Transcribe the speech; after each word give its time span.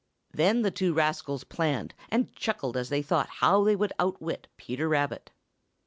Then 0.31 0.63
the 0.63 0.71
two 0.71 0.95
rascals 0.95 1.43
planned, 1.43 1.93
and 2.09 2.35
chuckled 2.35 2.75
as 2.75 2.89
they 2.89 3.03
thought 3.03 3.29
how 3.29 3.63
they 3.63 3.75
would 3.75 3.93
outwit 3.99 4.47
Peter 4.57 4.89
Rabbit. 4.89 5.29